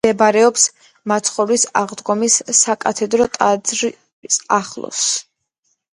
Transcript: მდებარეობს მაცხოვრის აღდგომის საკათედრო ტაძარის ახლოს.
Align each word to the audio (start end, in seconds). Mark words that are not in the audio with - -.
მდებარეობს 0.03 0.61
მაცხოვრის 1.11 1.65
აღდგომის 1.83 2.37
საკათედრო 2.61 3.27
ტაძარის 3.37 4.43
ახლოს. 4.61 5.05